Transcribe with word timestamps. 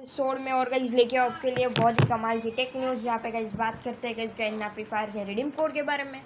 Episode 0.00 0.38
में 0.40 0.50
और 0.52 0.68
guys 0.70 0.94
लेके 0.96 1.16
आपके 1.16 1.50
लिए 1.50 1.66
बहुत 1.68 2.00
ही 2.00 2.06
कमाल 2.08 2.38
की 2.40 2.50
टेक 2.50 2.72
न्यूज़ 2.76 3.02
जहाँ 3.04 3.18
पे 3.22 3.30
गाइज़ 3.30 3.54
बात 3.56 3.82
करते 3.84 4.08
हैं 4.08 4.16
गाइज़ 4.16 4.34
ग्रैंडना 4.36 4.68
फ्री 4.68 4.84
फायर 4.84 5.10
के 5.10 5.24
रिडीम 5.24 5.50
कोड 5.58 5.72
के 5.72 5.82
बारे 5.82 6.04
में। 6.04 6.20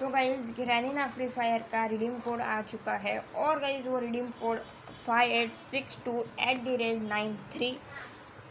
तो 0.00 0.08
गाइज़ 0.08 0.52
ग्रैंडना 0.54 1.06
फ्री 1.08 1.28
फायर 1.28 1.62
का 1.72 1.84
रिडीम 1.92 2.18
कोड 2.24 2.40
आ 2.40 2.60
चुका 2.62 2.96
है 3.04 3.18
और 3.36 3.60
गाइज़ 3.60 3.88
वो 3.88 3.98
redeem 3.98 4.26
code 4.40 4.58
five 5.06 5.32
eight 5.32 5.54
six 5.54 5.98
two 6.04 6.24
eight 6.40 6.62
D 6.64 6.76
rate 6.76 7.02
nine 7.02 7.34
three 7.54 7.74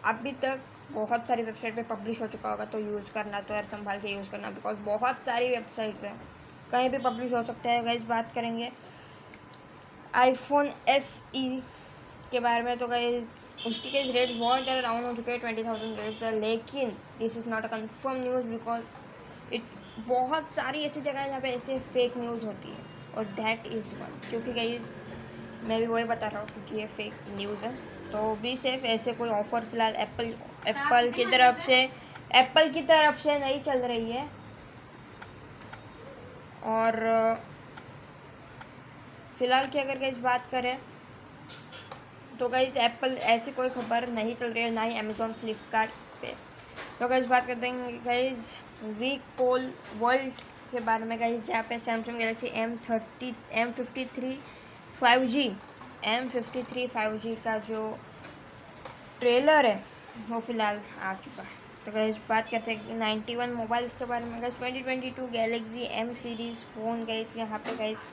अभी 0.05 0.31
तक 0.41 0.61
बहुत 0.91 1.27
सारी 1.27 1.43
वेबसाइट 1.43 1.75
पे 1.75 1.83
पब्लिश 1.93 2.21
हो 2.21 2.27
चुका 2.27 2.49
होगा 2.49 2.65
तो 2.65 2.79
यूज़ 2.79 3.11
करना 3.13 3.41
तो 3.41 3.53
यार 3.53 3.65
संभाल 3.75 3.99
के 3.99 4.15
यूज़ 4.15 4.31
करना 4.31 4.51
बिकॉज़ 4.51 4.79
बहुत 4.85 5.23
सारी 5.25 5.49
वेबसाइट्स 5.49 6.03
हैं। 6.03 6.19
कहीं 6.71 6.89
भी 6.89 6.97
पब्लिश 6.99 7.33
हो 7.33 7.43
सकता 7.43 7.69
है 7.69 7.83
गाइज़ 7.85 8.05
बात 8.07 8.33
करेंगे। 8.35 8.71
आईफोन 10.15 10.71
एस 10.89 11.21
ई 11.35 11.61
के 12.31 12.39
बारे 12.39 12.61
में 12.63 12.77
तो 12.77 12.87
गाइज़ 12.87 13.29
उसकी 13.67 13.89
के 13.91 14.01
रेट 14.11 14.29
बहुत 14.39 14.63
ज़्यादा 14.63 14.81
डाउन 14.81 15.03
हो 15.05 15.13
चुके 15.13 15.31
हैं 15.31 15.39
ट्वेंटी 15.39 15.63
थाउज़ेंड 15.63 15.99
रेट्स 15.99 16.23
है, 16.23 16.39
लेकिन 16.39 16.89
this 17.19 17.37
is 17.37 17.49
not 17.49 17.63
a 17.63 17.67
confirm 17.67 18.21
news 18.21 18.47
because 18.47 19.53
it 19.53 19.63
बहुत 20.07 20.51
सारी 20.51 20.83
ऐसी 20.85 21.01
जगह 21.01 21.19
है 21.19 21.27
जहाँ 21.29 21.41
पे 21.41 21.49
ऐसे 21.51 21.77
फेक 21.87 22.17
न्यूज़ 22.17 22.45
होती 22.45 22.69
है, 22.69 22.83
और 23.17 23.25
दैट 23.35 23.67
इज़ 23.67 23.93
वन 23.95 24.19
क्योंकि 24.29 24.53
गाइज़ 24.53 24.89
मैं 25.63 25.79
भी 25.79 25.87
वही 25.87 26.03
बता 26.05 26.27
रहा 26.27 26.39
हूँ 26.39 26.47
क्योंकि 26.47 26.75
ये 26.75 26.87
फेक 26.87 27.13
न्यूज़ 27.37 27.65
है 27.65 27.71
तो 28.11 28.35
भी 28.41 28.55
सेफ़ 28.57 28.85
ऐसे 28.87 29.13
कोई 29.13 29.29
ऑफ़र 29.31 29.65
फ़िलहाल 29.65 29.95
एप्पल 29.99 30.33
एप्पल 30.67 31.11
की 31.11 31.25
तरफ़ 31.31 31.65
से 31.65 31.81
एप्पल 32.35 32.69
की 32.69 32.81
तरफ़ 32.83 33.17
से 33.17 33.37
नहीं 33.39 33.61
चल 33.61 33.79
रही 33.87 34.11
है। 34.11 34.27
और, 36.65 36.95
फ़िलहाल 39.39 39.67
की 39.67 39.79
अगर 39.79 39.99
गाइज़ 39.99 40.19
बात 40.21 40.47
करें 40.51 40.77
तो 42.39 42.47
गाइज़ 42.49 42.77
एप्पल 42.79 43.11
ऐसी 43.33 43.51
कोई 43.51 43.69
खबर 43.69 44.07
नहीं 44.09 44.33
चल 44.35 44.51
रही 44.51 44.63
है, 44.63 44.69
ना 44.71 44.81
ही 44.81 44.97
अमेज़ोन 44.99 45.33
फ्लिपकार्ट 45.33 45.91
पे। 46.21 46.33
तो 46.99 47.07
गाइज़ 47.07 47.27
बात 47.27 47.47
करते 47.47 47.67
हैं 47.67 47.99
गाइज़ 48.05 48.39
वी 48.99 49.15
कोल 49.37 49.71
वर्ल्ड 49.99 50.41
के 50.71 50.79
बारे 50.79 51.05
में 51.05 51.19
गाइज़ 51.19 51.45
जहाँ 51.45 51.63
पे 51.69 51.79
Samsung 51.79 52.17
Galaxy 52.17 52.47
M 52.61 52.75
thirty 52.89 53.33
M 53.61 53.71
fifty 53.71 54.05
three 54.15 54.37
five 54.99 55.25
G 55.25 55.51
M 56.05 56.27
fifty 56.27 56.63
three 56.63 56.87
five 56.87 57.17
G 57.17 57.35
का 57.45 57.57
जो 57.69 57.97
ट्रेलर 59.19 59.65
है, 59.65 59.83
वो 60.29 60.39
फ़िलहाल 60.39 60.81
आ 61.01 61.13
चुका 61.15 61.43
है। 61.43 61.64
तो 61.85 61.91
गैस 61.91 62.19
बात 62.29 62.49
करते 62.49 62.71
हैं 62.71 62.95
नाइन्टी 62.99 63.35
वन 63.35 63.49
मोबाइल्स 63.53 63.95
के 63.95 64.05
बारे 64.05 64.25
में। 64.25 64.39
Guys 64.41 64.57
twenty 64.57 64.79
twenty 64.81 65.09
two 65.17 65.25
Galaxy 65.31 65.83
M 65.99 66.13
series 66.21 66.63
phone 66.75 67.03
guys 67.05 67.35
यहाँ 67.37 67.59
पे 67.59 67.75
गैस 67.77 68.05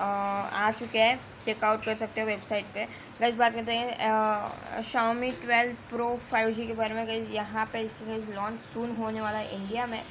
आ 0.00 0.70
चुके 0.70 0.98
हैं। 0.98 1.18
चेकआउट 1.44 1.84
कर 1.84 1.94
सकते 1.96 2.20
हो 2.20 2.26
वेबसाइट 2.26 2.64
पे। 2.74 2.84
गैस 3.20 3.34
बात 3.34 3.54
करते 3.54 3.72
हैं 3.72 4.82
Xiaomi 4.90 5.30
twelve 5.40 5.72
pro 5.90 6.14
five 6.30 6.50
G 6.50 6.66
के 6.66 6.72
बारे 6.74 6.94
में। 6.94 7.06
गैस 7.06 7.30
यहाँ 7.30 7.66
पे 7.72 7.80
इसकी 7.82 8.06
गैस 8.06 8.28
लॉन्च 8.36 8.60
सुन 8.62 8.94
होने 8.96 9.20
वाला 9.20 9.38
है 9.38 9.54
इंडिया 9.54 9.86
में। 9.86 10.02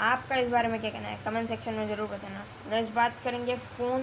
आपका 0.00 0.36
इस 0.36 0.48
बारे 0.48 0.68
में 0.68 0.80
क्या 0.80 0.90
कहना 0.90 1.08
है? 1.08 1.18
कमेंट 1.24 1.48
सेक्शन 1.48 1.74
में 1.74 1.86
ज़रूर 1.88 2.08
बताना। 2.08 2.44
गैस 2.70 2.90
बात 2.94 3.22
करेंगे 3.24 3.56
फ़ोन 3.56 4.02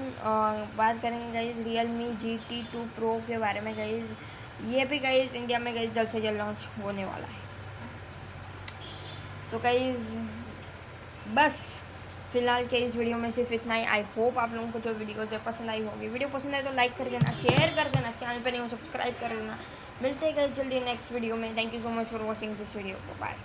बात 0.78 1.02
करेंगे 1.02 1.32
guys 1.32 1.66
Realme 1.90 2.14
G 2.22 2.38
T 2.50 2.62
two 2.74 2.84
pro 2.96 3.20
के 3.28 3.38
बारे 3.38 3.62
में। 3.62 3.76
गैस 3.76 4.18
ये 4.66 4.86
भी 4.86 5.00
गैस 5.00 5.36
इंडिया 5.36 5.60
में 5.60 5.74
गैस 5.74 5.94
जल्द 5.94 6.10
से 6.10 6.22
जल्द 6.22 6.38
लॉन्च 6.38 6.68
होने 6.84 7.06
वाला 7.06 7.28
है। 7.28 7.50
तो 9.52 9.60
कई 9.60 9.92
बस, 11.36 11.56
फ़िलहाल 12.34 12.66
के 12.68 12.78
इस 12.86 12.96
वीडियो 12.96 13.18
में 13.18 13.30
सिर्फ़ 13.32 13.54
इतना 13.54 13.76
ही. 13.76 13.86
आई 13.86 14.02
होप 14.18 14.38
आप 14.40 14.54
लोगों 14.54 14.68
को 14.72 14.80
जो 14.80 14.94
वीडियो 14.94 15.26
जो 15.26 15.40
पसंद 15.46 15.70
आई 15.70 15.84
होगी. 15.86 16.08
वीडियो 16.08 16.30
पसंद 16.34 16.56
आए 16.56 16.64
तो 16.64 16.72
लाइक 16.76 16.98
कर 16.98 17.10
देना 17.10 17.34
शेयर 17.42 17.76
कर 17.76 17.90
देना 17.96 18.12
चैनल 18.12 18.42
पर 18.44 18.52
नहीं 18.52 18.62
हो 18.62 18.68
सब्सक्राइब 18.68 19.16
कर 19.22 19.36
देना. 19.36 19.58
मिलते 20.02 20.26
हैं 20.28 20.54
जल्दी 20.54 20.80
नेक्स्ट 20.82 21.12
वीडियो 21.14 21.36
में. 21.36 21.56
Thank 21.58 21.74
you 21.74 21.82
so 21.82 21.90
much 22.00 22.08
for 22.08 22.22
watching 22.22 22.56
this 22.58 22.76
video 22.76 22.96
को 23.08 23.20
बाय 23.22 23.36